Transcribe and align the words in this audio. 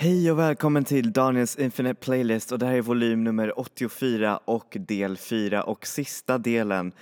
Hej 0.00 0.30
och 0.30 0.38
välkommen 0.38 0.84
till 0.84 1.12
Daniels 1.12 1.56
Infinite 1.56 1.94
Playlist 1.94 2.52
och 2.52 2.58
det 2.58 2.66
här 2.66 2.74
är 2.74 2.82
volym 2.82 3.24
nummer 3.24 3.60
84 3.60 4.36
och 4.44 4.76
del 4.80 5.16
4 5.16 5.62
och 5.62 5.86
sista 5.86 6.38
delen 6.38 6.92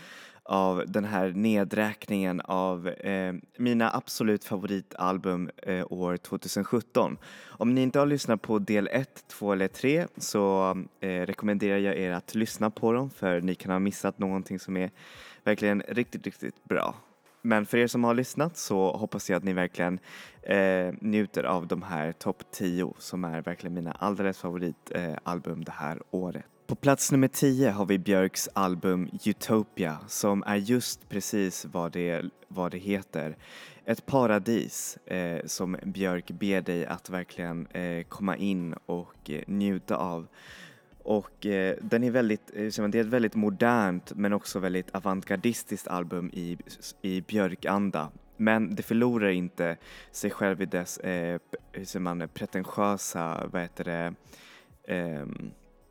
av 0.42 0.84
den 0.86 1.04
här 1.04 1.28
nedräkningen 1.28 2.40
av 2.40 2.88
eh, 2.88 3.34
mina 3.58 3.90
absolut 3.90 4.44
favoritalbum 4.44 5.50
eh, 5.56 5.92
år 5.92 6.16
2017. 6.16 7.18
Om 7.46 7.74
ni 7.74 7.82
inte 7.82 7.98
har 7.98 8.06
lyssnat 8.06 8.42
på 8.42 8.58
del 8.58 8.88
1, 8.92 9.24
2 9.28 9.52
eller 9.52 9.68
3 9.68 10.06
så 10.16 10.70
eh, 11.00 11.08
rekommenderar 11.08 11.78
jag 11.78 11.96
er 11.96 12.10
att 12.10 12.34
lyssna 12.34 12.70
på 12.70 12.92
dem 12.92 13.10
för 13.10 13.40
ni 13.40 13.54
kan 13.54 13.72
ha 13.72 13.78
missat 13.78 14.18
någonting 14.18 14.58
som 14.58 14.76
är 14.76 14.90
verkligen 15.44 15.82
riktigt, 15.88 16.24
riktigt 16.24 16.64
bra. 16.64 16.94
Men 17.42 17.66
för 17.66 17.78
er 17.78 17.86
som 17.86 18.04
har 18.04 18.14
lyssnat 18.14 18.56
så 18.56 18.96
hoppas 18.96 19.30
jag 19.30 19.36
att 19.36 19.44
ni 19.44 19.52
verkligen 19.52 19.98
eh, 20.42 20.94
njuter 21.00 21.44
av 21.44 21.66
de 21.66 21.82
här 21.82 22.12
topp 22.12 22.42
10 22.52 22.94
som 22.98 23.24
är 23.24 23.42
verkligen 23.42 23.74
mina 23.74 23.92
alldeles 23.92 24.38
favoritalbum 24.38 25.58
eh, 25.58 25.64
det 25.64 25.72
här 25.72 26.02
året. 26.10 26.44
På 26.66 26.74
plats 26.74 27.12
nummer 27.12 27.28
10 27.28 27.70
har 27.70 27.86
vi 27.86 27.98
Björks 27.98 28.48
album 28.52 29.08
Utopia 29.24 29.98
som 30.06 30.42
är 30.46 30.56
just 30.56 31.08
precis 31.08 31.64
vad 31.64 31.92
det, 31.92 32.24
vad 32.48 32.70
det 32.70 32.78
heter. 32.78 33.36
Ett 33.84 34.06
paradis 34.06 34.96
eh, 34.96 35.46
som 35.46 35.76
Björk 35.82 36.30
ber 36.30 36.60
dig 36.60 36.86
att 36.86 37.10
verkligen 37.10 37.66
eh, 37.66 38.04
komma 38.04 38.36
in 38.36 38.74
och 38.86 39.30
eh, 39.30 39.42
njuta 39.46 39.96
av. 39.96 40.26
Och 41.06 41.46
eh, 41.46 41.76
den 41.80 42.04
är 42.04 42.10
väldigt, 42.10 42.50
eh, 42.54 42.88
det 42.88 42.98
är 42.98 43.00
ett 43.00 43.06
väldigt 43.06 43.34
modernt 43.34 44.12
men 44.16 44.32
också 44.32 44.58
väldigt 44.58 44.94
avantgardistiskt 44.94 45.88
album 45.88 46.30
i, 46.32 46.58
i 47.02 47.20
björkanda. 47.20 48.10
Men 48.36 48.74
det 48.74 48.82
förlorar 48.82 49.28
inte 49.28 49.76
sig 50.10 50.30
själv 50.30 50.62
i 50.62 50.66
dess 50.66 50.98
eh, 50.98 51.40
hur 51.72 51.98
man, 51.98 52.28
pretentiösa, 52.34 53.48
vad 53.52 53.62
heter 53.62 53.84
det, 53.84 54.14
eh, 54.94 55.26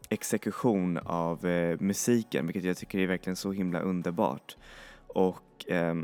exekution 0.09 0.97
av 0.97 1.45
eh, 1.45 1.77
musiken 1.79 2.47
vilket 2.47 2.63
jag 2.63 2.77
tycker 2.77 2.99
är 2.99 3.07
verkligen 3.07 3.35
så 3.35 3.51
himla 3.51 3.79
underbart. 3.79 4.57
Och 5.07 5.69
eh, 5.69 5.95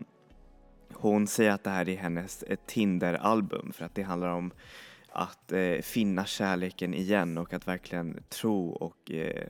hon 0.93 1.27
säger 1.27 1.51
att 1.51 1.63
det 1.63 1.69
här 1.69 1.89
är 1.89 1.97
hennes 1.97 2.43
eh, 2.43 2.57
Tinder-album 2.65 3.71
för 3.73 3.85
att 3.85 3.95
det 3.95 4.03
handlar 4.03 4.29
om 4.29 4.51
att 5.11 5.51
eh, 5.51 5.81
finna 5.81 6.25
kärleken 6.25 6.93
igen 6.93 7.37
och 7.37 7.53
att 7.53 7.67
verkligen 7.67 8.23
tro 8.29 8.69
och, 8.69 9.11
eh, 9.11 9.49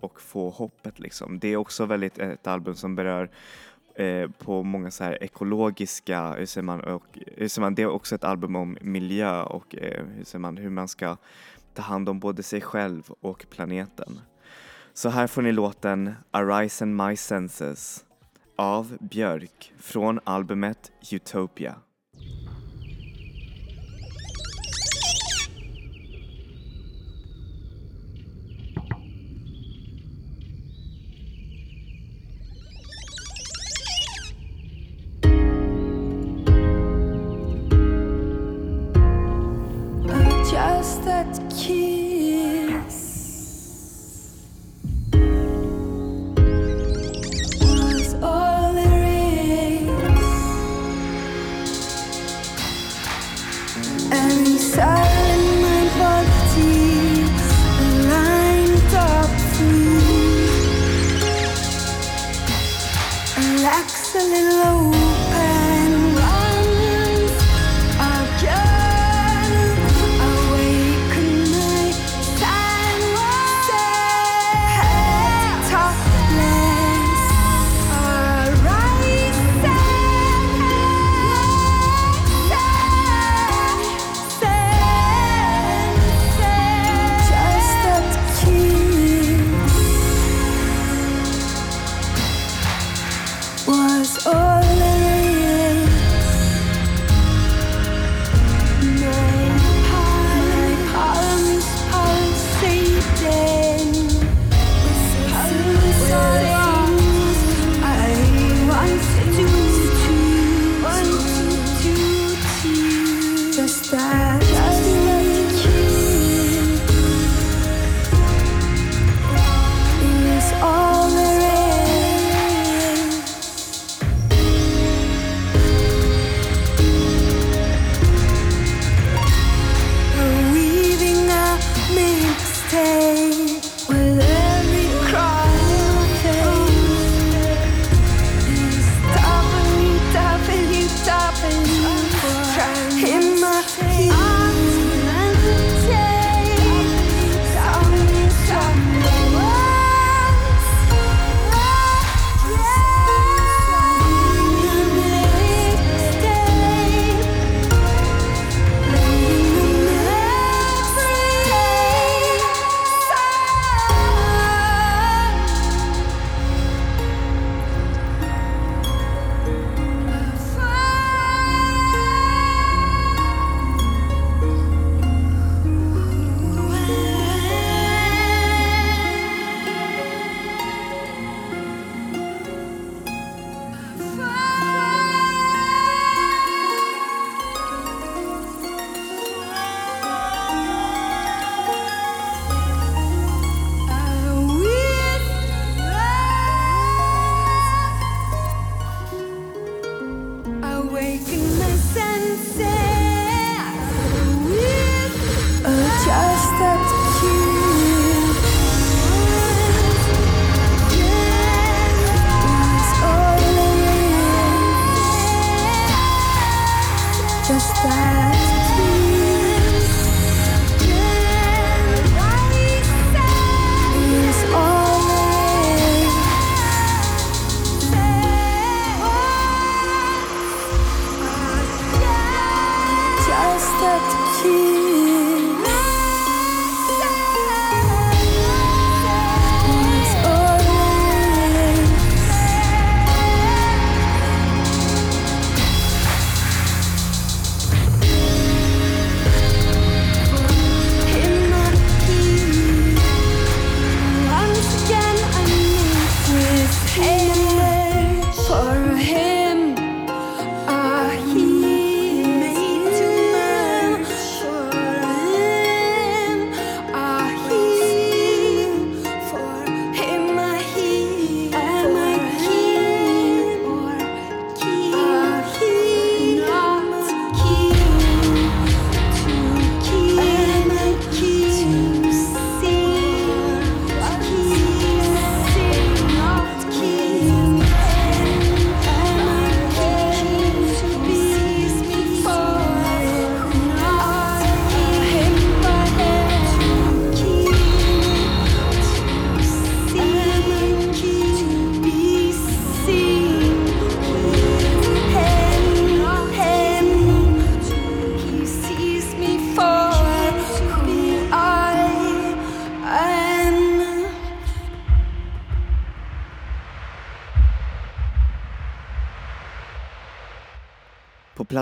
och 0.00 0.20
få 0.20 0.50
hoppet 0.50 0.98
liksom. 0.98 1.38
Det 1.38 1.48
är 1.48 1.56
också 1.56 1.86
väldigt 1.86 2.18
ett 2.18 2.46
album 2.46 2.74
som 2.74 2.94
berör 2.94 3.30
eh, 3.94 4.30
på 4.30 4.62
många 4.62 4.90
så 4.90 5.04
här 5.04 5.22
ekologiska, 5.22 6.32
hur 6.32 6.46
säger 6.46 6.64
man, 6.64 6.80
och, 6.80 7.18
hur 7.36 7.48
säger 7.48 7.60
man, 7.60 7.74
det 7.74 7.82
är 7.82 7.86
också 7.86 8.14
ett 8.14 8.24
album 8.24 8.56
om 8.56 8.78
miljö 8.80 9.42
och 9.42 9.76
eh, 9.76 10.04
hur 10.06 10.24
säger 10.24 10.40
man, 10.40 10.56
hur 10.56 10.70
man 10.70 10.88
ska 10.88 11.16
ta 11.74 11.82
hand 11.82 12.08
om 12.08 12.20
både 12.20 12.42
sig 12.42 12.60
själv 12.60 13.10
och 13.20 13.46
planeten. 13.50 14.20
Så 14.94 15.08
här 15.08 15.26
får 15.26 15.42
ni 15.42 15.52
låten 15.52 16.14
Arise 16.30 16.84
and 16.84 16.96
My 16.96 17.16
Senses 17.16 18.04
av 18.56 18.96
Björk 19.00 19.72
från 19.78 20.20
albumet 20.24 20.92
Utopia. 21.12 21.74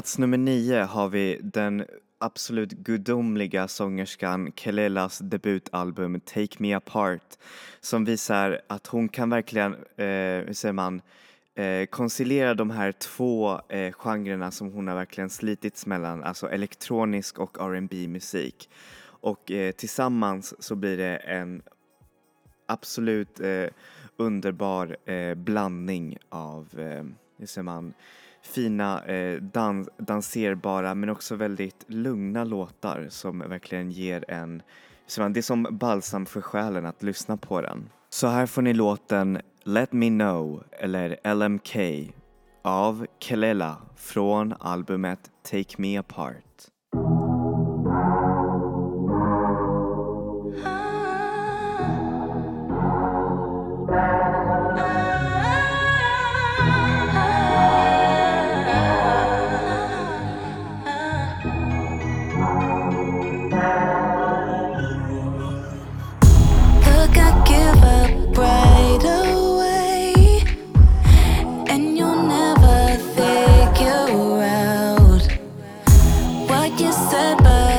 Plats 0.00 0.18
nummer 0.18 0.38
nio 0.38 0.82
har 0.82 1.08
vi 1.08 1.40
den 1.42 1.84
absolut 2.18 2.70
gudomliga 2.70 3.68
sångerskan 3.68 4.52
Kelelas 4.56 5.18
debutalbum 5.18 6.20
Take 6.20 6.56
Me 6.58 6.74
Apart 6.74 7.38
som 7.80 8.04
visar 8.04 8.60
att 8.66 8.86
hon 8.86 9.08
kan 9.08 9.30
verkligen, 9.30 9.72
eh, 9.74 10.46
hur 10.46 10.52
säger 10.52 10.72
man, 10.72 11.02
eh, 11.54 11.86
konciliera 11.86 12.54
de 12.54 12.70
här 12.70 12.92
två 12.92 13.60
eh, 13.68 13.92
genrerna 13.92 14.50
som 14.50 14.72
hon 14.72 14.88
har 14.88 14.94
verkligen 14.94 15.30
slitits 15.30 15.86
mellan, 15.86 16.22
alltså 16.22 16.50
elektronisk 16.50 17.38
och 17.38 17.56
R&B 17.60 18.08
musik. 18.08 18.70
Och 19.02 19.50
eh, 19.50 19.72
tillsammans 19.72 20.54
så 20.62 20.74
blir 20.74 20.96
det 20.96 21.16
en 21.16 21.62
absolut 22.66 23.40
eh, 23.40 23.66
underbar 24.16 24.96
eh, 25.04 25.34
blandning 25.34 26.16
av, 26.28 26.68
eh, 26.78 27.04
hur 27.38 27.46
säger 27.46 27.62
man, 27.62 27.94
fina 28.42 29.04
eh, 29.04 29.40
dans 29.42 29.88
danserbara 29.96 30.94
men 30.94 31.08
också 31.08 31.34
väldigt 31.34 31.84
lugna 31.86 32.44
låtar 32.44 33.06
som 33.08 33.38
verkligen 33.38 33.90
ger 33.90 34.24
en, 34.28 34.62
det 35.16 35.40
är 35.40 35.42
som 35.42 35.66
balsam 35.70 36.26
för 36.26 36.40
själen 36.40 36.86
att 36.86 37.02
lyssna 37.02 37.36
på 37.36 37.60
den. 37.60 37.90
Så 38.10 38.26
här 38.26 38.46
får 38.46 38.62
ni 38.62 38.74
låten 38.74 39.40
Let 39.64 39.92
Me 39.92 40.08
Know 40.08 40.64
eller 40.70 41.34
LMK 41.34 41.76
av 42.62 43.06
Kelela 43.18 43.76
från 43.96 44.54
albumet 44.60 45.30
Take 45.50 45.74
Me 45.78 45.98
Apart. 45.98 46.49
like 76.60 76.78
you 76.78 76.92
said, 76.92 77.38
but. 77.38 77.69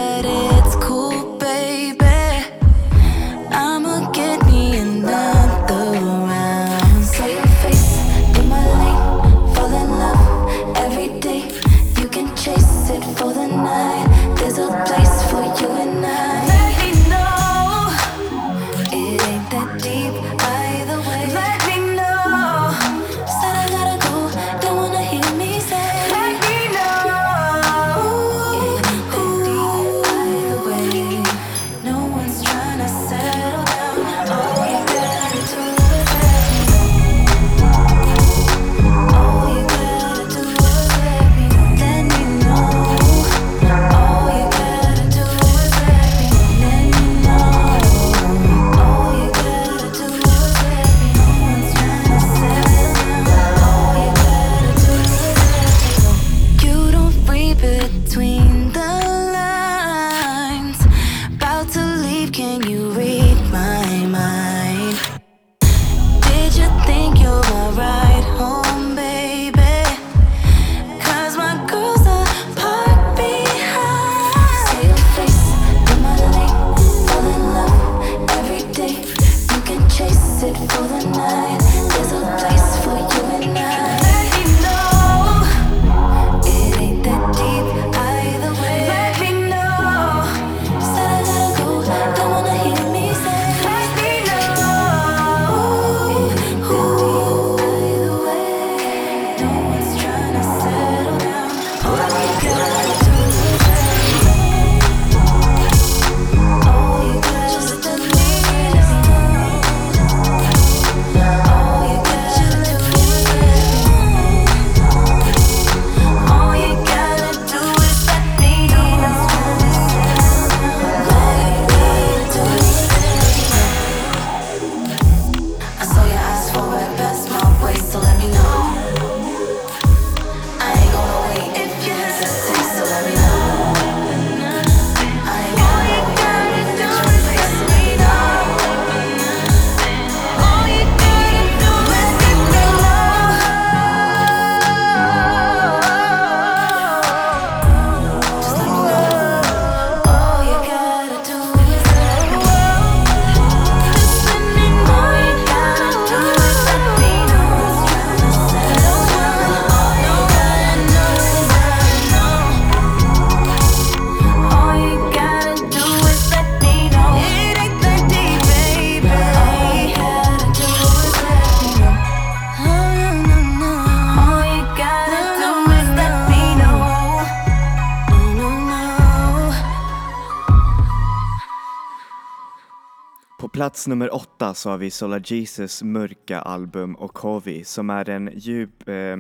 Plats 183.82 183.88
nummer 183.88 184.14
åtta 184.14 184.54
så 184.54 184.70
har 184.70 184.78
vi 184.78 184.92
Solar 184.92 185.22
Jesus 185.26 185.84
mörka 185.84 186.40
album 186.40 186.96
Okovi 187.00 187.64
som 187.64 187.90
är 187.90 188.10
en 188.10 188.32
djup 188.34 188.88
eh, 188.88 189.18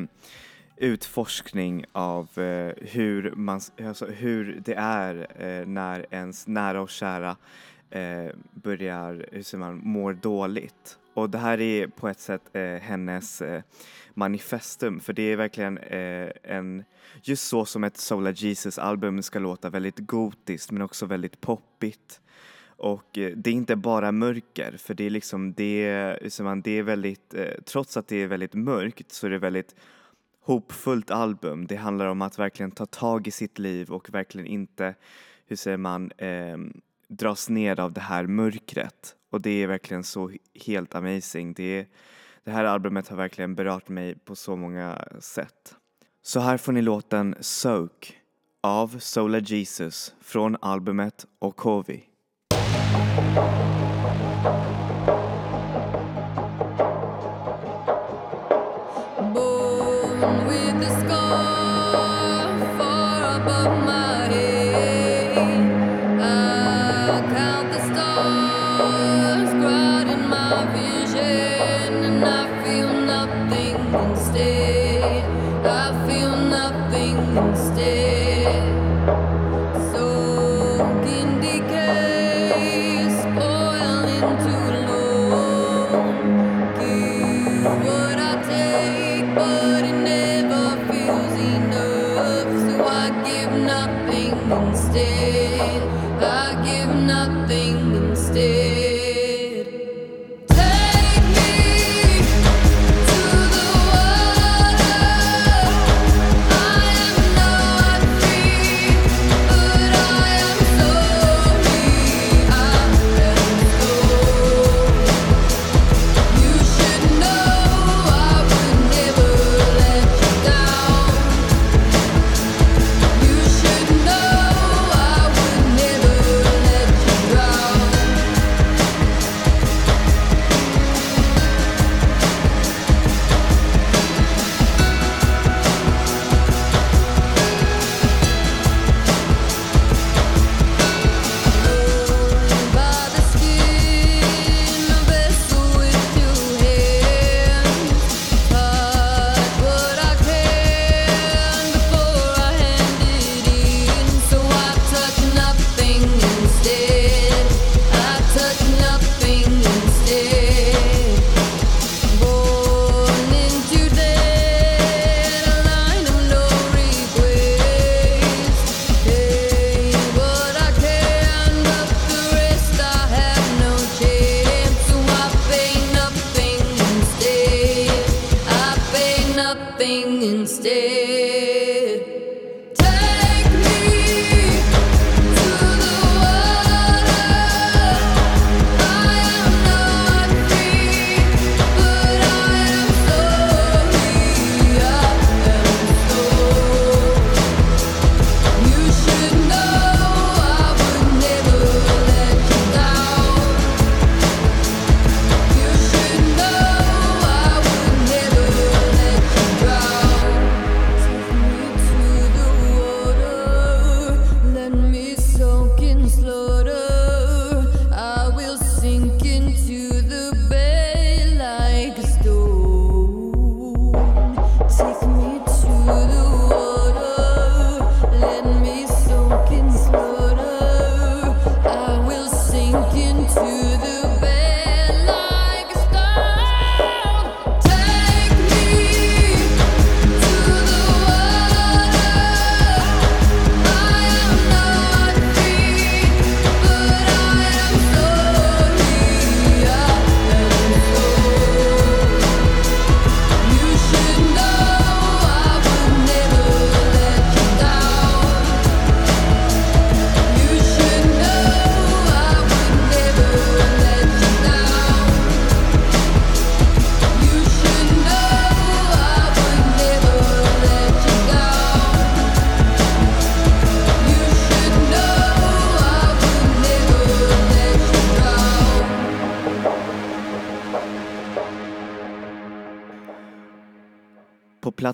utforskning 0.77 1.85
av 1.91 2.39
eh, 2.39 2.73
hur, 2.81 3.33
man, 3.35 3.61
alltså 3.87 4.05
hur 4.05 4.61
det 4.65 4.73
är 4.73 5.27
eh, 5.39 5.67
när 5.67 6.05
ens 6.09 6.47
nära 6.47 6.81
och 6.81 6.89
kära 6.89 7.37
eh, 7.89 8.31
börjar, 8.51 9.25
hur 9.31 9.43
säger 9.43 9.59
man, 9.59 9.77
mår 9.83 10.13
dåligt. 10.13 10.97
Och 11.13 11.29
det 11.29 11.37
här 11.37 11.61
är 11.61 11.87
på 11.87 12.07
ett 12.07 12.19
sätt 12.19 12.49
eh, 12.53 12.81
hennes 12.81 13.41
eh, 13.41 13.61
manifestum 14.13 14.99
för 14.99 15.13
det 15.13 15.23
är 15.23 15.37
verkligen 15.37 15.77
eh, 15.77 16.29
en, 16.43 16.83
just 17.23 17.47
så 17.47 17.65
som 17.65 17.83
ett 17.83 17.97
Solar 17.97 18.31
Jesus 18.31 18.77
album 18.79 19.21
ska 19.21 19.39
låta 19.39 19.69
väldigt 19.69 19.99
gotiskt 19.99 20.71
men 20.71 20.81
också 20.81 21.05
väldigt 21.05 21.41
poppigt. 21.41 22.20
Och 22.81 23.17
eh, 23.17 23.31
det 23.35 23.49
är 23.49 23.53
inte 23.53 23.75
bara 23.75 24.11
mörker, 24.11 24.77
för 24.77 24.93
det 24.93 25.03
är 25.03 25.09
liksom 25.09 25.53
det, 25.53 25.85
det 26.63 26.71
är 26.71 26.83
väldigt, 26.83 27.33
eh, 27.33 27.61
trots 27.65 27.97
att 27.97 28.07
det 28.07 28.15
är 28.15 28.27
väldigt 28.27 28.53
mörkt 28.53 29.11
så 29.11 29.27
är 29.27 29.31
det 29.31 29.37
väldigt 29.37 29.75
hopfullt 30.41 31.11
album. 31.11 31.67
Det 31.67 31.75
handlar 31.75 32.05
om 32.05 32.21
att 32.21 32.39
verkligen 32.39 32.71
ta 32.71 32.85
tag 32.85 33.27
i 33.27 33.31
sitt 33.31 33.59
liv 33.59 33.91
och 33.91 34.13
verkligen 34.13 34.47
inte, 34.47 34.95
hur 35.45 35.55
säger 35.55 35.77
man, 35.77 36.11
eh, 36.17 36.57
dras 37.07 37.49
ner 37.49 37.79
av 37.79 37.93
det 37.93 38.01
här 38.01 38.27
mörkret. 38.27 39.15
Och 39.29 39.41
det 39.41 39.63
är 39.63 39.67
verkligen 39.67 40.03
så 40.03 40.31
helt 40.65 40.95
amazing. 40.95 41.53
Det, 41.53 41.79
är, 41.79 41.87
det 42.43 42.51
här 42.51 42.63
albumet 42.63 43.07
har 43.07 43.17
verkligen 43.17 43.55
berört 43.55 43.89
mig 43.89 44.15
på 44.15 44.35
så 44.35 44.55
många 44.55 45.07
sätt. 45.19 45.75
Så 46.21 46.39
här 46.39 46.57
får 46.57 46.71
ni 46.71 46.81
låten 46.81 47.35
Soak 47.39 48.17
av 48.61 48.99
Sola 48.99 49.39
Jesus 49.39 50.15
från 50.21 50.57
albumet 50.61 51.25
Okovi. 51.39 52.10
Thank 52.93 53.59
you. 53.59 53.60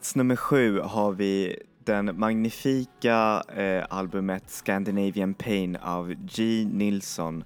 Plats 0.07 0.15
nummer 0.15 0.35
sju 0.35 0.79
har 0.79 1.11
vi 1.11 1.59
den 1.83 2.19
magnifika 2.19 3.43
eh, 3.55 3.85
albumet 3.89 4.43
Scandinavian 4.47 5.33
Pain 5.33 5.75
av 5.75 6.13
G. 6.13 6.65
Nilsson 6.71 7.43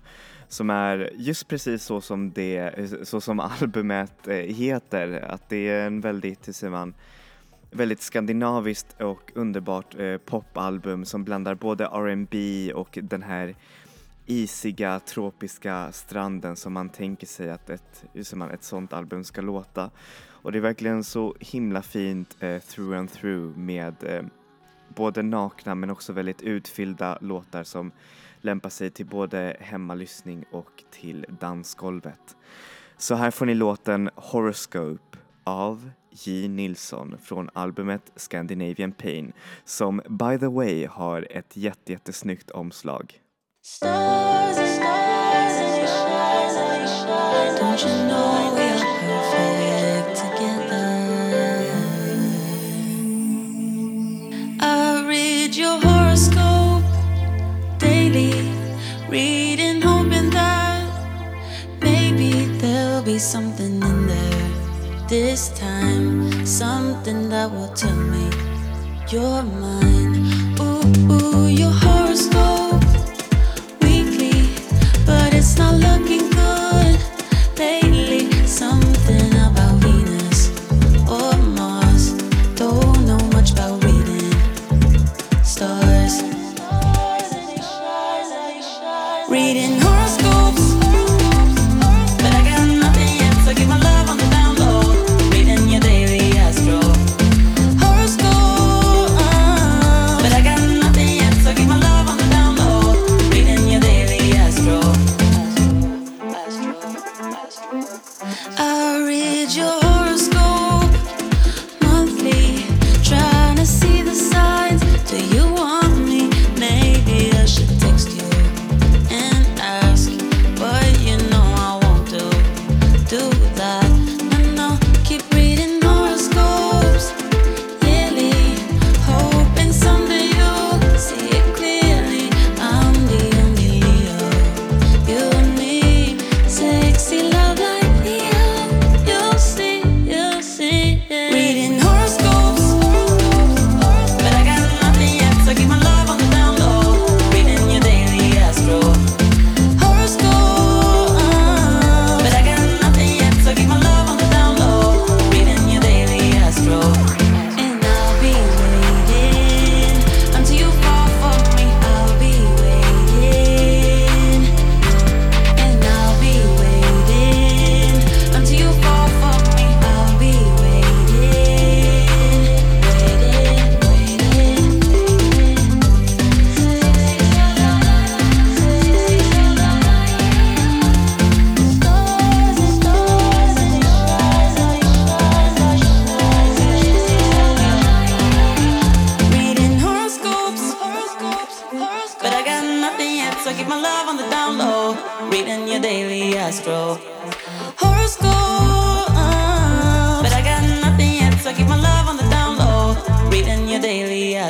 som 0.47 0.69
är 0.69 1.09
just 1.15 1.47
precis 1.47 1.83
så 1.83 2.01
som, 2.01 2.31
det, 2.31 2.57
eh, 2.57 3.03
så 3.03 3.21
som 3.21 3.39
albumet 3.61 4.27
eh, 4.27 4.35
heter. 4.35 5.25
Att 5.29 5.49
det 5.49 5.69
är 5.69 5.87
en 5.87 6.01
väldigt, 6.01 6.47
hur 6.47 6.53
säger 6.53 6.71
man, 6.71 6.93
väldigt 7.71 8.01
skandinaviskt 8.01 9.01
och 9.01 9.31
underbart 9.35 9.99
eh, 9.99 10.17
popalbum 10.17 11.05
som 11.05 11.23
blandar 11.23 11.55
både 11.55 11.85
R&B 11.85 12.73
och 12.73 12.99
den 13.01 13.23
här 13.23 13.55
isiga 14.25 14.99
tropiska 14.99 15.91
stranden 15.91 16.55
som 16.55 16.73
man 16.73 16.89
tänker 16.89 17.27
sig 17.27 17.51
att 17.51 17.69
ett, 17.69 18.03
hur 18.13 18.23
säger 18.23 18.37
man, 18.37 18.51
ett 18.51 18.63
sånt 18.63 18.93
album 18.93 19.23
ska 19.23 19.41
låta. 19.41 19.89
Och 20.41 20.51
det 20.51 20.57
är 20.57 20.61
verkligen 20.61 21.03
så 21.03 21.35
himla 21.39 21.81
fint 21.81 22.37
eh, 22.39 22.59
through 22.61 22.99
and 22.99 23.11
through 23.11 23.57
med 23.57 23.95
eh, 24.03 24.23
både 24.95 25.21
nakna 25.21 25.75
men 25.75 25.89
också 25.89 26.13
väldigt 26.13 26.41
utfyllda 26.41 27.17
låtar 27.21 27.63
som 27.63 27.91
lämpar 28.41 28.69
sig 28.69 28.91
till 28.91 29.05
både 29.05 29.57
hemmalyssning 29.59 30.45
och 30.51 30.83
till 30.91 31.25
dansgolvet. 31.39 32.35
Så 32.97 33.15
här 33.15 33.31
får 33.31 33.45
ni 33.45 33.55
låten 33.55 34.09
Horoscope 34.15 35.17
av 35.43 35.89
J. 36.11 36.47
Nilsson 36.47 37.17
från 37.23 37.49
albumet 37.53 38.11
Scandinavian 38.15 38.91
Pain 38.91 39.33
som 39.65 40.01
by 40.09 40.37
the 40.39 40.47
way 40.47 40.85
har 40.85 41.27
ett 41.29 41.57
jätte, 41.57 41.91
jättesnyggt 41.91 42.51
omslag. 42.51 43.13
Stars, 43.63 44.55
stars, 44.55 45.53
stars, 47.79 48.50
this 65.11 65.49
time 65.59 66.45
something 66.45 67.27
that 67.27 67.51
will 67.51 67.67
tell 67.73 67.93
me 67.93 68.29
you're 69.09 69.43
mine. 69.43 70.15
Ooh, 70.61 71.11
ooh, 71.11 71.47
your 71.47 71.69
heart. 71.69 71.90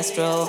Astro. 0.02 0.48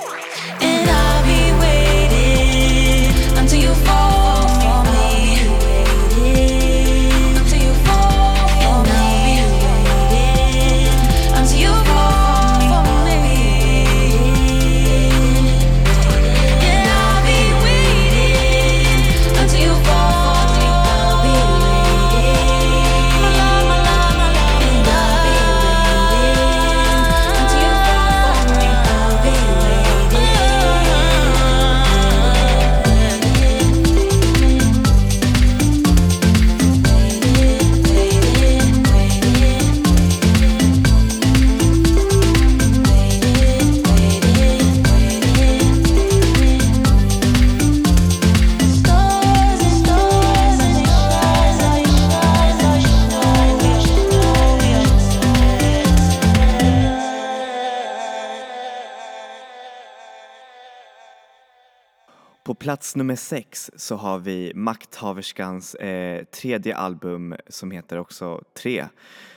plats 62.74 62.96
nummer 62.96 63.16
sex 63.16 63.70
så 63.76 63.96
har 63.96 64.18
vi 64.18 64.52
Makthaverskans 64.54 65.74
eh, 65.74 66.24
tredje 66.24 66.76
album 66.76 67.34
som 67.48 67.70
heter 67.70 67.98
också 67.98 68.42
Tre 68.54 68.84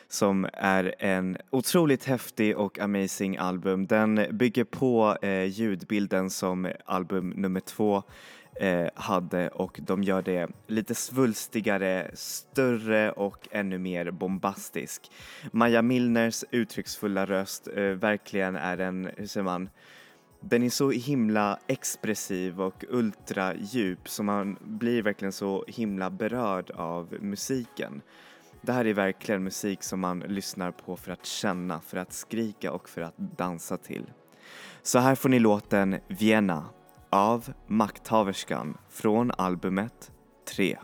som 0.07 0.47
är 0.53 0.95
en 0.99 1.37
otroligt 1.49 2.05
häftig 2.05 2.57
och 2.57 2.79
amazing 2.79 3.37
album. 3.37 3.87
Den 3.87 4.25
bygger 4.31 4.63
på 4.63 5.17
eh, 5.21 5.43
ljudbilden 5.43 6.29
som 6.29 6.71
album 6.85 7.29
nummer 7.29 7.59
två 7.59 8.03
eh, 8.55 8.87
hade 8.95 9.49
och 9.49 9.79
de 9.83 10.03
gör 10.03 10.21
det 10.21 10.49
lite 10.67 10.95
svulstigare, 10.95 12.11
större 12.13 13.11
och 13.11 13.47
ännu 13.51 13.77
mer 13.77 14.11
bombastisk. 14.11 15.11
Maja 15.51 15.81
Milners 15.81 16.43
uttrycksfulla 16.51 17.25
röst 17.25 17.67
eh, 17.75 17.83
verkligen 17.83 18.55
är 18.55 18.77
en, 18.77 19.09
hur 19.17 19.27
säger 19.27 19.43
man, 19.43 19.69
den 20.49 20.63
är 20.63 20.69
så 20.69 20.91
himla 20.91 21.59
expressiv 21.67 22.61
och 22.61 22.85
ultradjup 22.89 24.09
så 24.09 24.23
man 24.23 24.57
blir 24.61 25.01
verkligen 25.01 25.31
så 25.31 25.65
himla 25.67 26.09
berörd 26.09 26.71
av 26.71 27.17
musiken. 27.21 28.01
Det 28.61 28.71
här 28.71 28.85
är 28.85 28.93
verkligen 28.93 29.43
musik 29.43 29.83
som 29.83 29.99
man 29.99 30.19
lyssnar 30.19 30.71
på 30.71 30.97
för 30.97 31.11
att 31.11 31.25
känna, 31.25 31.81
för 31.81 31.97
att 31.97 32.13
skrika 32.13 32.71
och 32.71 32.89
för 32.89 33.01
att 33.01 33.17
dansa 33.17 33.77
till. 33.77 34.05
Så 34.81 34.99
här 34.99 35.15
får 35.15 35.29
ni 35.29 35.39
låten 35.39 35.99
Vienna 36.07 36.65
av 37.09 37.53
Makthaverskan 37.67 38.77
från 38.89 39.31
albumet 39.37 40.11
3. 40.55 40.77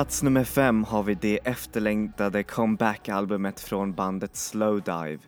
Plats 0.00 0.22
nummer 0.22 0.44
fem 0.44 0.84
har 0.84 1.02
vi 1.02 1.14
det 1.14 1.38
efterlängtade 1.44 2.42
comeback-albumet 2.42 3.60
från 3.60 3.92
bandet 3.92 4.36
Slowdive. 4.36 5.18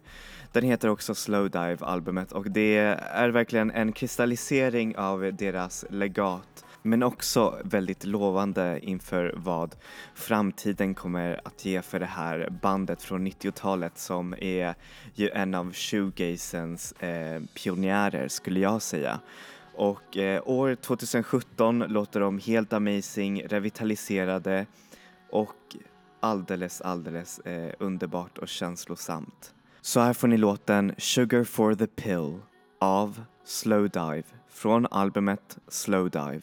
Den 0.52 0.64
heter 0.64 0.88
också 0.88 1.14
Slowdive-albumet 1.14 2.32
och 2.32 2.50
det 2.50 2.76
är 2.76 3.28
verkligen 3.28 3.70
en 3.70 3.92
kristallisering 3.92 4.96
av 4.96 5.34
deras 5.34 5.84
legat 5.90 6.64
men 6.82 7.02
också 7.02 7.58
väldigt 7.64 8.04
lovande 8.04 8.80
inför 8.82 9.34
vad 9.36 9.76
framtiden 10.14 10.94
kommer 10.94 11.40
att 11.44 11.64
ge 11.64 11.82
för 11.82 12.00
det 12.00 12.06
här 12.06 12.48
bandet 12.62 13.02
från 13.02 13.26
90-talet 13.26 13.98
som 13.98 14.34
är 14.38 14.74
ju 15.14 15.30
en 15.30 15.54
av 15.54 15.72
shoegazens 15.72 16.92
eh, 16.92 17.42
pionjärer 17.54 18.28
skulle 18.28 18.60
jag 18.60 18.82
säga. 18.82 19.20
Och 19.82 20.16
eh, 20.16 20.42
år 20.46 20.74
2017 20.74 21.78
låter 21.78 22.20
de 22.20 22.38
helt 22.38 22.72
amazing, 22.72 23.42
revitaliserade 23.42 24.66
och 25.30 25.76
alldeles, 26.20 26.80
alldeles 26.80 27.38
eh, 27.38 27.72
underbart 27.78 28.38
och 28.38 28.48
känslosamt. 28.48 29.54
Så 29.80 30.00
här 30.00 30.12
får 30.12 30.28
ni 30.28 30.36
låten 30.36 30.94
Sugar 30.98 31.44
for 31.44 31.74
the 31.74 31.86
pill 31.86 32.38
av 32.80 33.24
Slowdive 33.44 34.24
från 34.48 34.86
albumet 34.86 35.58
Slowdive. 35.68 36.42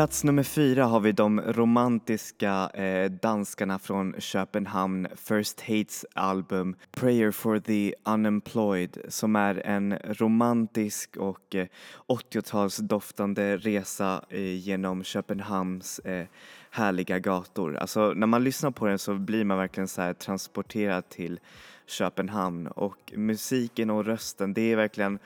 Plats 0.00 0.24
nummer 0.24 0.42
fyra 0.42 0.84
har 0.84 1.00
vi 1.00 1.12
de 1.12 1.40
romantiska 1.40 2.70
eh, 2.74 3.10
danskarna 3.10 3.78
från 3.78 4.14
Köpenhamn, 4.18 5.06
First 5.16 5.60
Hates 5.60 6.06
album 6.14 6.76
Prayer 6.90 7.30
for 7.30 7.58
the 7.58 7.94
Unemployed 8.04 8.98
som 9.08 9.36
är 9.36 9.66
en 9.66 9.98
romantisk 10.04 11.16
och 11.16 11.54
eh, 11.54 11.66
80-talsdoftande 12.08 13.56
resa 13.56 14.24
eh, 14.28 14.56
genom 14.56 15.04
Köpenhamns 15.04 15.98
eh, 15.98 16.26
härliga 16.70 17.18
gator. 17.18 17.76
Alltså 17.76 18.12
när 18.16 18.26
man 18.26 18.44
lyssnar 18.44 18.70
på 18.70 18.86
den 18.86 18.98
så 18.98 19.14
blir 19.14 19.44
man 19.44 19.58
verkligen 19.58 19.88
så 19.88 20.02
här 20.02 20.12
transporterad 20.12 21.08
till 21.08 21.40
Köpenhamn 21.86 22.66
och 22.66 23.12
musiken 23.16 23.90
och 23.90 24.04
rösten 24.04 24.54
det 24.54 24.72
är 24.72 24.76
verkligen 24.76 25.18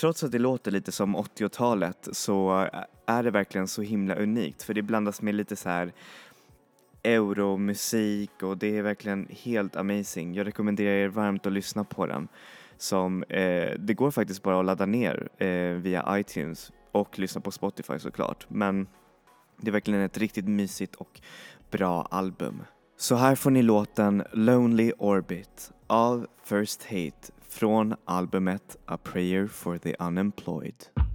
Trots 0.00 0.24
att 0.24 0.32
det 0.32 0.38
låter 0.38 0.70
lite 0.70 0.92
som 0.92 1.16
80-talet 1.16 2.08
så 2.12 2.68
är 3.06 3.22
det 3.22 3.30
verkligen 3.30 3.68
så 3.68 3.82
himla 3.82 4.14
unikt 4.14 4.62
för 4.62 4.74
det 4.74 4.82
blandas 4.82 5.22
med 5.22 5.34
lite 5.34 5.56
så 5.56 5.68
här 5.68 5.92
euromusik 7.02 8.42
och 8.42 8.58
det 8.58 8.78
är 8.78 8.82
verkligen 8.82 9.28
helt 9.30 9.76
amazing. 9.76 10.34
Jag 10.34 10.46
rekommenderar 10.46 10.90
er 10.90 11.08
varmt 11.08 11.46
att 11.46 11.52
lyssna 11.52 11.84
på 11.84 12.06
den. 12.06 12.28
Som, 12.76 13.22
eh, 13.22 13.72
det 13.78 13.94
går 13.94 14.10
faktiskt 14.10 14.42
bara 14.42 14.60
att 14.60 14.66
ladda 14.66 14.86
ner 14.86 15.28
eh, 15.38 15.72
via 15.72 16.18
iTunes 16.18 16.72
och 16.92 17.18
lyssna 17.18 17.40
på 17.40 17.50
Spotify 17.50 17.98
såklart. 17.98 18.46
Men 18.50 18.86
det 19.56 19.68
är 19.68 19.72
verkligen 19.72 20.00
ett 20.00 20.18
riktigt 20.18 20.48
mysigt 20.48 20.94
och 20.94 21.20
bra 21.70 22.02
album. 22.10 22.62
Så 22.96 23.14
här 23.14 23.34
får 23.34 23.50
ni 23.50 23.62
låten 23.62 24.24
Lonely 24.32 24.92
Orbit 24.98 25.72
av 25.86 26.26
First 26.44 26.84
Hate 26.84 27.32
från 27.58 27.94
albumet 28.04 28.76
A 28.86 28.96
Prayer 28.96 29.46
for 29.46 29.78
the 29.78 29.94
Unemployed. 30.00 31.07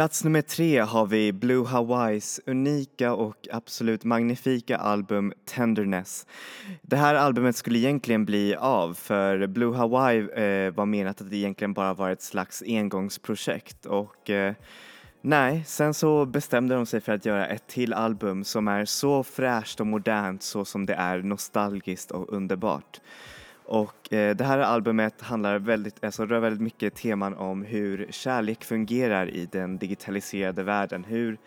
Plats 0.00 0.24
nummer 0.24 0.42
tre 0.42 0.78
har 0.78 1.06
vi 1.06 1.32
Blue 1.32 1.66
Hawaiis 1.66 2.40
unika 2.46 3.12
och 3.12 3.48
absolut 3.52 4.04
magnifika 4.04 4.76
album 4.76 5.32
Tenderness. 5.44 6.26
Det 6.82 6.96
här 6.96 7.14
albumet 7.14 7.56
skulle 7.56 7.78
egentligen 7.78 8.24
bli 8.24 8.54
av 8.54 8.94
för 8.94 9.46
Blue 9.46 9.76
Hawaii 9.76 10.18
eh, 10.18 10.70
var 10.74 10.86
menat 10.86 11.20
att 11.20 11.30
det 11.30 11.36
egentligen 11.36 11.72
bara 11.72 11.94
var 11.94 12.10
ett 12.10 12.22
slags 12.22 12.62
engångsprojekt 12.66 13.86
och 13.86 14.30
eh, 14.30 14.54
nej, 15.20 15.64
sen 15.66 15.94
så 15.94 16.26
bestämde 16.26 16.74
de 16.74 16.86
sig 16.86 17.00
för 17.00 17.12
att 17.12 17.26
göra 17.26 17.46
ett 17.46 17.66
till 17.66 17.92
album 17.92 18.44
som 18.44 18.68
är 18.68 18.84
så 18.84 19.22
fräscht 19.22 19.80
och 19.80 19.86
modernt 19.86 20.42
så 20.42 20.64
som 20.64 20.86
det 20.86 20.94
är 20.94 21.18
nostalgiskt 21.18 22.10
och 22.10 22.32
underbart. 22.32 23.00
Och 23.70 24.12
eh, 24.12 24.36
det 24.36 24.44
här 24.44 24.58
albumet 24.58 25.20
handlar 25.20 25.58
väldigt, 25.58 26.04
alltså 26.04 26.26
rör 26.26 26.40
väldigt 26.40 26.60
mycket 26.60 26.94
teman 26.94 27.34
om 27.34 27.62
hur 27.62 28.06
kärlek 28.10 28.64
fungerar 28.64 29.28
i 29.28 29.46
den 29.52 29.78
digitaliserade 29.78 30.62
världen. 30.62 31.04
Hur 31.04 31.38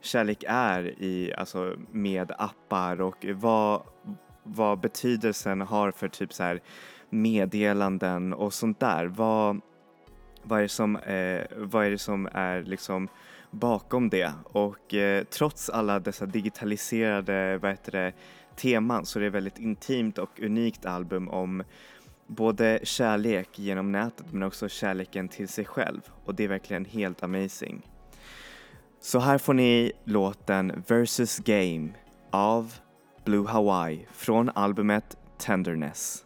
kärlek 0.00 0.44
är 0.48 1.02
i, 1.02 1.34
alltså 1.38 1.74
med 1.90 2.32
appar 2.38 3.00
och 3.00 3.26
vad, 3.34 3.82
vad 4.42 4.80
betydelsen 4.80 5.60
har 5.60 5.90
för 5.90 6.08
typ 6.08 6.32
så 6.32 6.42
här 6.42 6.60
meddelanden 7.10 8.32
och 8.32 8.54
sånt 8.54 8.80
där. 8.80 9.06
Vad, 9.06 9.60
vad 10.42 10.58
är 10.58 10.62
det 10.62 10.68
som, 10.68 10.96
eh, 10.96 11.42
vad 11.56 11.86
är, 11.86 11.90
det 11.90 11.98
som 11.98 12.28
är 12.32 12.62
liksom 12.62 13.08
bakom 13.52 14.08
det? 14.08 14.32
Och 14.44 14.94
eh, 14.94 15.24
trots 15.24 15.70
alla 15.70 16.00
dessa 16.00 16.26
digitaliserade, 16.26 17.58
vad 17.58 17.70
heter 17.70 17.92
det, 17.92 18.12
teman 18.56 19.06
så 19.06 19.18
är 19.18 19.20
det 19.20 19.26
ett 19.26 19.34
väldigt 19.34 19.58
intimt 19.58 20.18
och 20.18 20.40
unikt 20.40 20.86
album 20.86 21.28
om 21.28 21.62
både 22.26 22.80
kärlek 22.82 23.48
genom 23.58 23.92
nätet 23.92 24.26
men 24.32 24.42
också 24.42 24.68
kärleken 24.68 25.28
till 25.28 25.48
sig 25.48 25.64
själv 25.64 26.00
och 26.24 26.34
det 26.34 26.44
är 26.44 26.48
verkligen 26.48 26.84
helt 26.84 27.22
amazing. 27.22 27.88
Så 29.00 29.18
här 29.18 29.38
får 29.38 29.54
ni 29.54 29.92
låten 30.04 30.84
Versus 30.86 31.38
Game 31.38 31.88
av 32.30 32.74
Blue 33.24 33.48
Hawaii 33.48 34.06
från 34.12 34.50
albumet 34.54 35.16
Tenderness. 35.38 36.24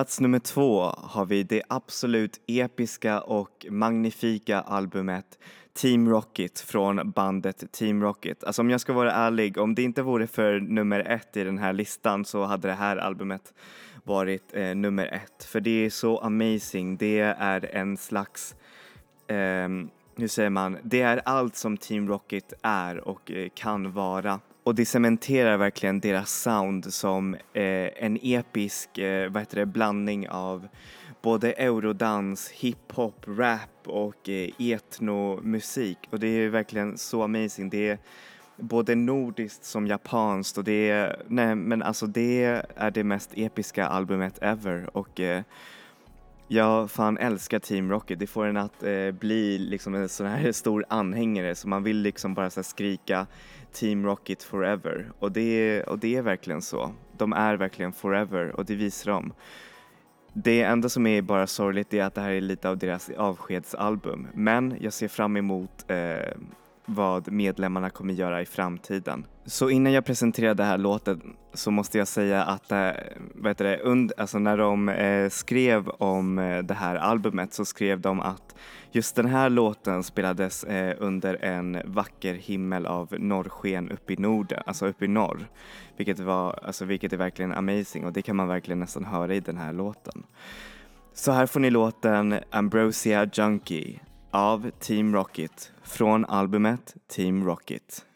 Plats 0.00 0.20
nummer 0.20 0.38
två 0.38 0.82
har 0.82 1.26
vi 1.26 1.42
det 1.42 1.62
absolut 1.68 2.40
episka 2.46 3.20
och 3.20 3.66
magnifika 3.70 4.60
albumet 4.60 5.38
Team 5.72 6.08
Rocket 6.08 6.60
från 6.60 7.10
bandet 7.10 7.72
Team 7.72 8.02
Rocket. 8.02 8.44
Alltså 8.44 8.62
om 8.62 8.70
jag 8.70 8.80
ska 8.80 8.92
vara 8.92 9.12
ärlig, 9.12 9.58
om 9.58 9.74
det 9.74 9.82
inte 9.82 10.02
vore 10.02 10.26
för 10.26 10.60
nummer 10.60 11.00
ett 11.00 11.36
i 11.36 11.44
den 11.44 11.58
här 11.58 11.72
listan 11.72 12.24
så 12.24 12.44
hade 12.44 12.68
det 12.68 12.74
här 12.74 12.96
albumet 12.96 13.54
varit 14.04 14.54
eh, 14.54 14.74
nummer 14.74 15.06
ett. 15.06 15.44
För 15.44 15.60
det 15.60 15.86
är 15.86 15.90
så 15.90 16.18
amazing, 16.18 16.96
det 16.96 17.20
är 17.38 17.74
en 17.74 17.96
slags 17.96 18.54
eh, 19.26 19.68
hur 20.16 20.28
säger 20.28 20.50
man, 20.50 20.78
det 20.82 21.00
är 21.02 21.20
allt 21.24 21.56
som 21.56 21.76
Team 21.76 22.08
Rocket 22.08 22.52
är 22.62 23.08
och 23.08 23.30
eh, 23.30 23.48
kan 23.54 23.92
vara. 23.92 24.40
Och 24.64 24.74
det 24.74 24.86
cementerar 24.86 25.56
verkligen 25.56 26.00
deras 26.00 26.42
sound 26.42 26.92
som 26.94 27.34
eh, 27.34 28.04
en 28.04 28.18
episk 28.22 28.98
eh, 28.98 29.30
vad 29.30 29.42
heter 29.42 29.56
det, 29.56 29.66
blandning 29.66 30.28
av 30.28 30.68
både 31.22 31.52
eurodans, 31.52 32.50
hiphop, 32.50 33.24
rap 33.26 33.86
och 33.86 34.28
eh, 34.28 34.50
etnomusik. 34.58 35.98
Och 36.10 36.20
det 36.20 36.28
är 36.28 36.48
verkligen 36.48 36.98
så 36.98 37.22
amazing. 37.22 37.70
Det 37.70 37.88
är 37.88 37.98
både 38.56 38.94
nordiskt 38.94 39.64
som 39.64 39.86
japanskt 39.86 40.58
och 40.58 40.64
det 40.64 40.90
är, 40.90 41.22
nej 41.28 41.54
men 41.54 41.82
alltså 41.82 42.06
det 42.06 42.44
är 42.76 42.90
det 42.90 43.04
mest 43.04 43.30
episka 43.34 43.86
albumet 43.86 44.38
ever 44.42 44.96
och 44.96 45.20
eh, 45.20 45.42
jag 46.52 46.90
fan 46.90 47.18
älskar 47.18 47.58
Team 47.58 47.90
Rocket. 47.90 48.18
Det 48.18 48.26
får 48.26 48.46
en 48.46 48.56
att 48.56 48.82
eh, 48.82 49.10
bli 49.10 49.58
liksom 49.58 49.94
en 49.94 50.08
sån 50.08 50.26
här 50.26 50.52
stor 50.52 50.84
anhängare 50.88 51.54
så 51.54 51.68
man 51.68 51.82
vill 51.82 51.96
liksom 51.96 52.34
bara 52.34 52.50
så 52.50 52.62
skrika 52.62 53.26
Team 53.72 54.04
Rocket 54.06 54.42
forever 54.42 55.12
och 55.18 55.32
det, 55.32 55.82
och 55.82 55.98
det 55.98 56.16
är 56.16 56.22
verkligen 56.22 56.62
så. 56.62 56.92
De 57.18 57.32
är 57.32 57.56
verkligen 57.56 57.92
forever 57.92 58.56
och 58.56 58.64
det 58.64 58.74
visar 58.74 59.12
de. 59.12 59.32
Det 60.32 60.62
enda 60.62 60.88
som 60.88 61.06
är 61.06 61.22
bara 61.22 61.46
sorgligt 61.46 61.94
är 61.94 62.02
att 62.02 62.14
det 62.14 62.20
här 62.20 62.30
är 62.30 62.40
lite 62.40 62.68
av 62.68 62.78
deras 62.78 63.10
avskedsalbum 63.10 64.28
men 64.34 64.76
jag 64.80 64.92
ser 64.92 65.08
fram 65.08 65.36
emot 65.36 65.90
eh, 65.90 66.36
vad 66.94 67.32
medlemmarna 67.32 67.90
kommer 67.90 68.14
göra 68.14 68.42
i 68.42 68.46
framtiden. 68.46 69.26
Så 69.44 69.70
innan 69.70 69.92
jag 69.92 70.04
presenterar 70.04 70.54
den 70.54 70.66
här 70.66 70.78
låten 70.78 71.36
så 71.54 71.70
måste 71.70 71.98
jag 71.98 72.08
säga 72.08 72.42
att 72.42 72.72
äh, 72.72 72.90
vad 73.34 73.50
heter 73.50 73.64
det, 73.64 73.82
und, 73.82 74.12
alltså 74.16 74.38
när 74.38 74.56
de 74.56 74.88
äh, 74.88 75.28
skrev 75.28 75.88
om 75.88 76.38
äh, 76.38 76.58
det 76.58 76.74
här 76.74 76.96
albumet 76.96 77.54
så 77.54 77.64
skrev 77.64 78.00
de 78.00 78.20
att 78.20 78.54
just 78.92 79.16
den 79.16 79.26
här 79.26 79.50
låten 79.50 80.02
spelades 80.02 80.64
äh, 80.64 80.96
under 80.98 81.44
en 81.44 81.78
vacker 81.84 82.34
himmel 82.34 82.86
av 82.86 83.14
norrsken 83.18 83.90
uppe 83.90 84.12
i 84.12 84.16
Norden, 84.16 84.62
alltså 84.66 84.86
uppe 84.86 85.04
i 85.04 85.08
norr. 85.08 85.48
Vilket, 85.96 86.18
var, 86.18 86.58
alltså, 86.62 86.84
vilket 86.84 87.12
är 87.12 87.16
verkligen 87.16 87.52
amazing 87.52 88.04
och 88.04 88.12
det 88.12 88.22
kan 88.22 88.36
man 88.36 88.48
verkligen 88.48 88.80
nästan 88.80 89.04
höra 89.04 89.34
i 89.34 89.40
den 89.40 89.56
här 89.56 89.72
låten. 89.72 90.22
Så 91.14 91.32
här 91.32 91.46
får 91.46 91.60
ni 91.60 91.70
låten 91.70 92.34
Ambrosia 92.50 93.28
Junkie 93.32 94.00
av 94.30 94.70
Team 94.70 95.14
Rocket 95.14 95.72
från 95.82 96.24
albumet 96.24 96.96
Team 97.08 97.44
Rocket. 97.44 98.06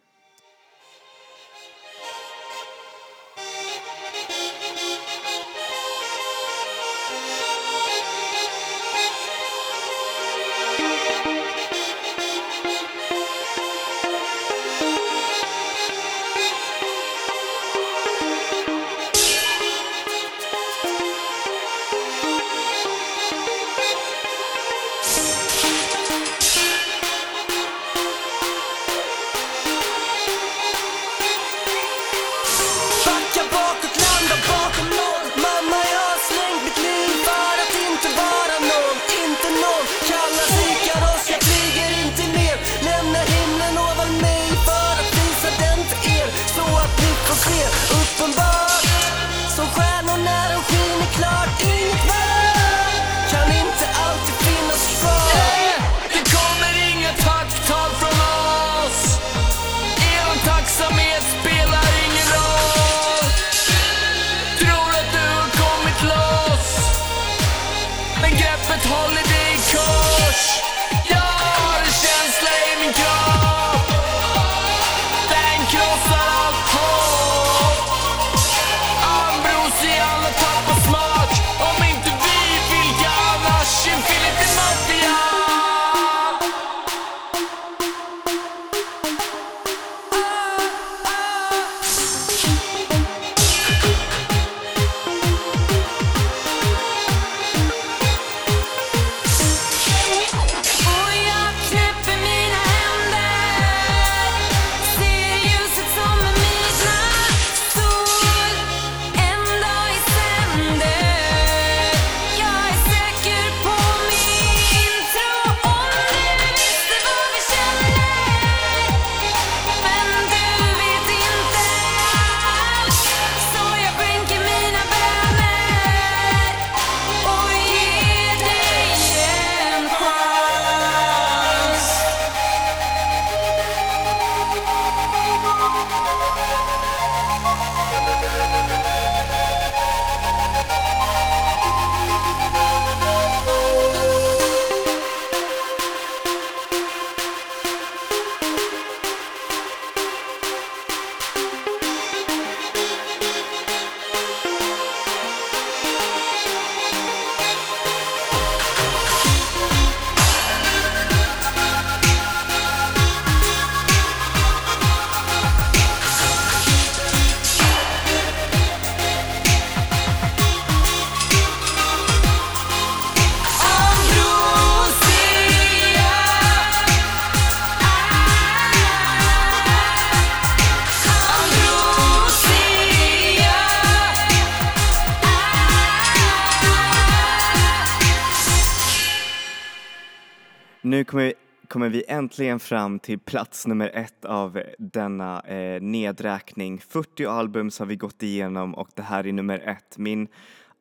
Äntligen 192.15 192.61
fram 192.61 192.99
till 192.99 193.19
plats 193.19 193.67
nummer 193.67 193.91
ett 193.95 194.25
av 194.25 194.63
denna 194.79 195.41
eh, 195.41 195.81
nedräkning. 195.81 196.79
40 196.79 197.27
album 197.27 197.71
har 197.79 197.87
vi 197.87 197.97
gått 197.97 198.23
igenom 198.23 198.75
och 198.75 198.89
det 198.95 199.03
här 199.03 199.27
är 199.27 199.33
nummer 199.33 199.59
ett. 199.59 199.99
Min 199.99 200.29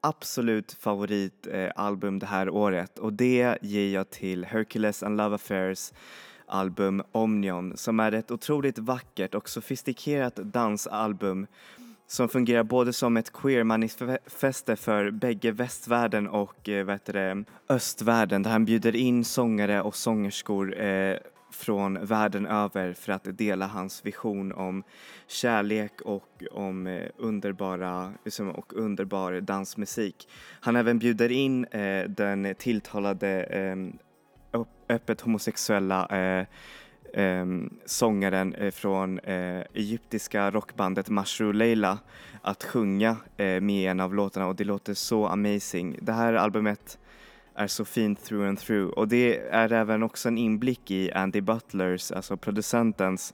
absolut 0.01 0.73
favoritalbum 0.79 2.15
eh, 2.15 2.19
det 2.19 2.25
här 2.25 2.49
året 2.49 2.99
och 2.99 3.13
det 3.13 3.57
ger 3.61 3.93
jag 3.93 4.09
till 4.09 4.45
Hercules 4.45 5.03
and 5.03 5.17
Love 5.17 5.35
Affairs 5.35 5.91
album 6.45 7.03
Omnion 7.11 7.77
som 7.77 7.99
är 7.99 8.11
ett 8.11 8.31
otroligt 8.31 8.79
vackert 8.79 9.35
och 9.35 9.49
sofistikerat 9.49 10.35
dansalbum 10.35 11.47
som 12.07 12.29
fungerar 12.29 12.63
både 12.63 12.93
som 12.93 13.17
ett 13.17 13.33
queer-manifeste 13.33 14.75
för 14.75 15.11
bägge 15.11 15.51
västvärlden 15.51 16.27
och 16.27 16.69
eh, 16.69 16.85
vad 16.85 16.95
heter 16.95 17.13
det, 17.13 17.43
östvärlden 17.69 18.43
där 18.43 18.51
han 18.51 18.65
bjuder 18.65 18.95
in 18.95 19.25
sångare 19.25 19.81
och 19.81 19.95
sångerskor 19.95 20.81
eh, 20.81 21.17
från 21.51 22.05
världen 22.05 22.45
över 22.45 22.93
för 22.93 23.11
att 23.11 23.37
dela 23.37 23.67
hans 23.67 24.05
vision 24.05 24.51
om 24.51 24.83
kärlek 25.27 26.01
och 26.01 26.43
om 26.51 26.87
eh, 26.87 27.09
underbara 27.17 28.13
liksom, 28.25 28.49
och 28.49 28.73
underbar 28.73 29.41
dansmusik. 29.41 30.29
Han 30.59 30.75
även 30.75 30.99
bjuder 30.99 31.31
in 31.31 31.65
eh, 31.65 32.09
den 32.09 32.55
tilltalade 32.57 33.43
eh, 33.43 33.75
öppet 34.89 35.21
homosexuella 35.21 36.07
eh, 36.07 36.45
Ehm, 37.13 37.63
eh, 37.63 37.69
sångaren 37.85 38.71
från 38.71 39.19
eh, 39.19 39.61
egyptiska 39.73 40.51
rockbandet 40.51 41.09
Mashru 41.09 41.53
Leila 41.53 41.99
att 42.41 42.63
sjunga 42.63 43.17
eh, 43.37 43.61
med 43.61 43.83
i 43.83 43.85
en 43.85 43.99
av 43.99 44.13
låtarna 44.15 44.47
och 44.47 44.55
det 44.55 44.63
låter 44.63 44.93
så 44.93 45.27
amazing. 45.27 45.97
Det 46.01 46.13
här 46.13 46.33
albumet 46.33 46.99
är 47.55 47.67
så 47.67 47.85
fint 47.85 48.23
through 48.23 48.47
and 48.47 48.59
through 48.59 48.93
och 48.93 49.07
det 49.07 49.39
är 49.39 49.71
även 49.71 50.03
också 50.03 50.27
en 50.27 50.37
inblick 50.37 50.91
i 50.91 51.11
Andy 51.11 51.41
Butlers, 51.41 52.11
alltså 52.11 52.37
producentens 52.37 53.33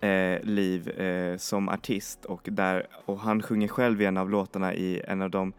eh, 0.00 0.42
liv 0.42 0.88
eh, 0.88 1.36
som 1.36 1.68
artist 1.68 2.24
och, 2.24 2.40
där, 2.44 2.86
och 3.04 3.18
han 3.18 3.42
sjunger 3.42 3.68
själv 3.68 4.02
i 4.02 4.04
en 4.04 4.16
av 4.16 4.30
låtarna 4.30 4.74
i 4.74 5.02
en 5.08 5.22
av 5.22 5.30
de 5.30 5.52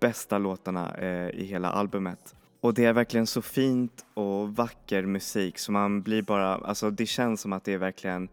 bästa 0.00 0.38
låtarna 0.38 0.94
eh, 0.94 1.30
i 1.30 1.44
hela 1.44 1.70
albumet. 1.70 2.34
Och 2.60 2.74
det 2.74 2.84
är 2.84 2.92
verkligen 2.92 3.26
så 3.26 3.42
fint 3.42 4.04
och 4.14 4.56
vacker 4.56 5.02
musik 5.02 5.58
så 5.58 5.72
man 5.72 6.02
blir 6.02 6.22
bara, 6.22 6.54
alltså 6.54 6.90
det 6.90 7.06
känns 7.06 7.40
som 7.40 7.52
att 7.52 7.64
det 7.64 7.72
är 7.72 7.78
verkligen 7.78 8.28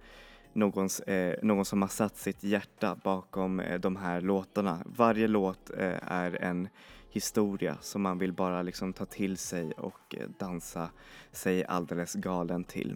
någons, 0.53 0.99
eh, 0.99 1.35
någon 1.43 1.65
som 1.65 1.81
har 1.81 1.89
satt 1.89 2.17
sitt 2.17 2.43
hjärta 2.43 2.97
bakom 3.03 3.59
eh, 3.59 3.79
de 3.79 3.95
här 3.95 4.21
låtarna. 4.21 4.79
Varje 4.85 5.27
låt 5.27 5.69
eh, 5.77 6.11
är 6.11 6.43
en 6.43 6.69
historia 7.09 7.77
som 7.81 8.01
man 8.01 8.17
vill 8.17 8.33
bara 8.33 8.61
liksom 8.61 8.93
ta 8.93 9.05
till 9.05 9.37
sig 9.37 9.71
och 9.71 10.15
eh, 10.15 10.27
dansa 10.39 10.89
sig 11.31 11.65
alldeles 11.65 12.13
galen 12.13 12.63
till. 12.63 12.95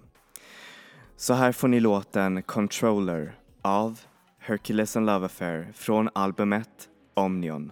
Så 1.16 1.34
här 1.34 1.52
får 1.52 1.68
ni 1.68 1.80
låten 1.80 2.44
Controller 2.44 3.36
av 3.62 4.00
Hercules 4.40 4.98
and 4.98 5.06
Love 5.06 5.26
Affair 5.26 5.72
från 5.74 6.10
albumet 6.14 6.90
Omnion. 7.14 7.72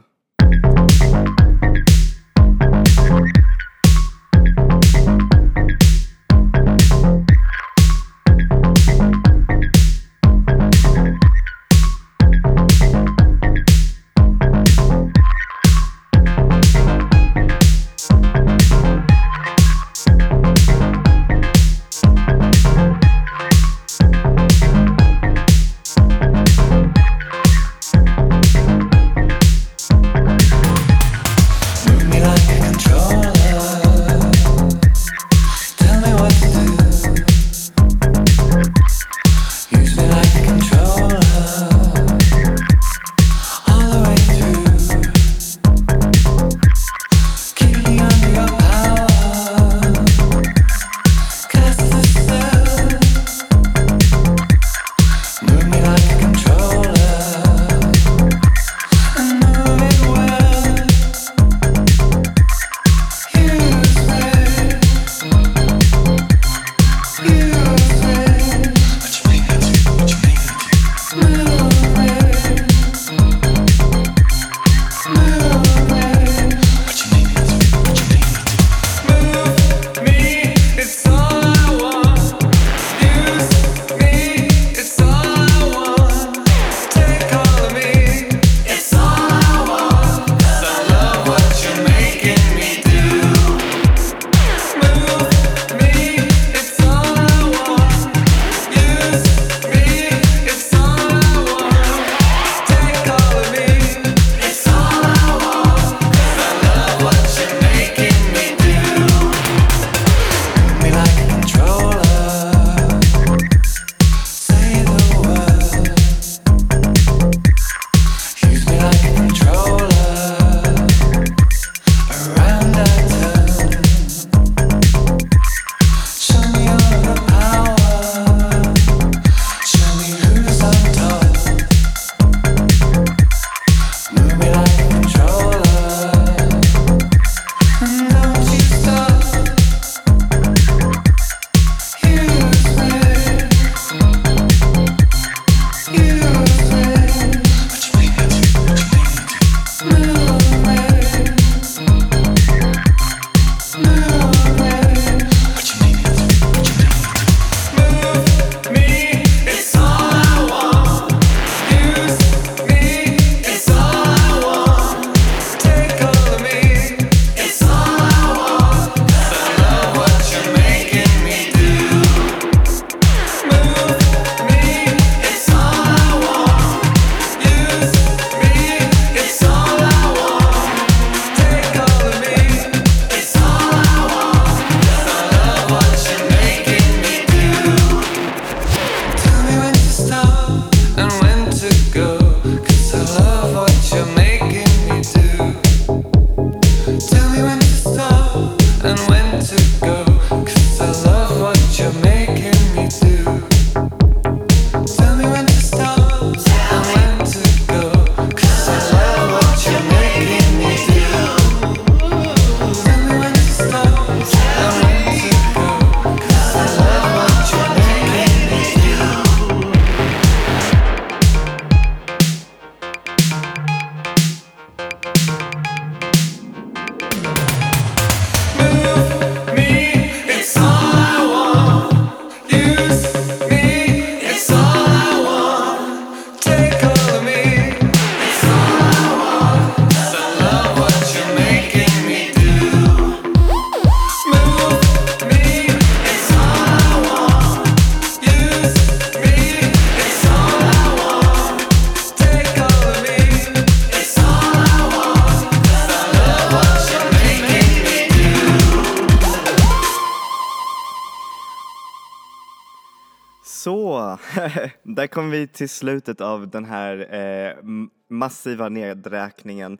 Där 264.99 265.07
kom 265.07 265.29
vi 265.29 265.47
till 265.47 265.69
slutet 265.69 266.21
av 266.21 266.49
den 266.49 266.65
här 266.65 267.15
eh, 267.15 267.63
massiva 268.09 268.69
nedräkningen. 268.69 269.77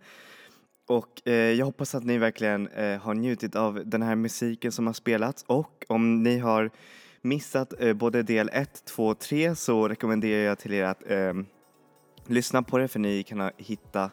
Och 0.88 1.28
eh, 1.28 1.34
jag 1.34 1.66
hoppas 1.66 1.96
att 1.96 2.04
ni 2.04 2.18
verkligen 2.18 2.68
eh, 2.68 3.00
har 3.00 3.14
njutit 3.14 3.56
av 3.56 3.82
den 3.86 4.02
här 4.02 4.16
musiken 4.16 4.72
som 4.72 4.88
har 4.88 4.94
spelats 4.94 5.44
och 5.48 5.86
om 5.88 6.24
ni 6.24 6.38
har 6.38 6.70
missat 7.22 7.74
eh, 7.82 7.94
både 7.94 8.24
del 8.24 8.50
1, 8.54 8.86
2 8.86 9.08
och 9.08 9.20
3 9.20 9.56
så 9.56 9.88
rekommenderar 9.88 10.44
jag 10.44 10.60
till 10.60 10.74
er 10.74 10.84
att 10.84 11.12
eh, 11.12 11.34
lyssna 12.28 12.64
på 12.64 12.78
det 12.78 12.88
för 12.88 13.00
ni 13.00 13.24
kan 13.24 13.52
hitta 13.58 14.12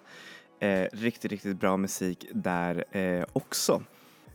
eh, 0.60 0.86
riktigt, 0.92 1.30
riktigt 1.30 1.60
bra 1.60 1.76
musik 1.76 2.26
där 2.32 2.96
eh, 2.96 3.24
också. 3.32 3.82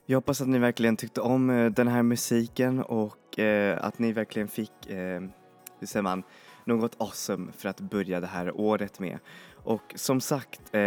Jag 0.05 0.17
hoppas 0.17 0.41
att 0.41 0.47
ni 0.47 0.59
verkligen 0.59 0.97
tyckte 0.97 1.21
om 1.21 1.49
eh, 1.49 1.71
den 1.71 1.87
här 1.87 2.03
musiken 2.03 2.83
och 2.83 3.39
eh, 3.39 3.85
att 3.85 3.99
ni 3.99 4.11
verkligen 4.11 4.47
fick, 4.47 4.89
eh, 4.89 5.21
hur 5.79 5.87
säger 5.87 6.03
man, 6.03 6.23
något 6.71 6.95
awesome 6.97 7.51
för 7.51 7.69
att 7.69 7.79
börja 7.79 8.19
det 8.19 8.27
här 8.27 8.59
året 8.59 8.99
med. 8.99 9.19
Och 9.63 9.93
som 9.95 10.21
sagt, 10.21 10.61
eh, 10.71 10.81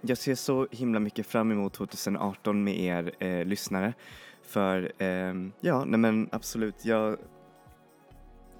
jag 0.00 0.18
ser 0.18 0.34
så 0.34 0.68
himla 0.70 1.00
mycket 1.00 1.26
fram 1.26 1.52
emot 1.52 1.72
2018 1.72 2.64
med 2.64 2.78
er 2.78 3.12
eh, 3.18 3.44
lyssnare. 3.44 3.94
För, 4.42 4.92
eh, 4.98 5.34
ja, 5.60 5.84
nej 5.84 5.98
men 5.98 6.28
absolut, 6.32 6.84
jag, 6.84 7.18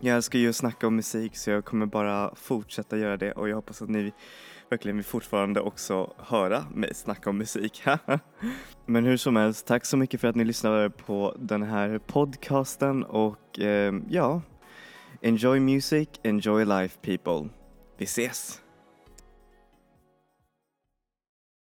jag 0.00 0.16
älskar 0.16 0.38
ju 0.38 0.48
att 0.48 0.56
snacka 0.56 0.86
om 0.86 0.96
musik 0.96 1.36
så 1.36 1.50
jag 1.50 1.64
kommer 1.64 1.86
bara 1.86 2.34
fortsätta 2.34 2.98
göra 2.98 3.16
det 3.16 3.32
och 3.32 3.48
jag 3.48 3.56
hoppas 3.56 3.82
att 3.82 3.88
ni 3.88 4.12
verkligen 4.70 4.96
vill 4.96 5.04
fortfarande 5.04 5.60
också 5.60 6.14
höra 6.18 6.64
mig 6.74 6.94
snacka 6.94 7.30
om 7.30 7.38
musik. 7.38 7.82
Men 8.86 9.04
hur 9.04 9.16
som 9.16 9.36
helst, 9.36 9.66
tack 9.66 9.84
så 9.84 9.96
mycket 9.96 10.20
för 10.20 10.28
att 10.28 10.36
ni 10.36 10.44
lyssnade 10.44 10.90
på 10.90 11.36
den 11.38 11.62
här 11.62 11.98
podcasten 11.98 13.04
och 13.04 13.60
eh, 13.60 13.94
ja, 14.08 14.42
enjoy 15.24 15.58
music, 15.58 16.18
enjoy 16.22 16.64
life 16.64 16.98
people. 17.00 17.50
Vi 17.98 18.06
ses! 18.06 18.63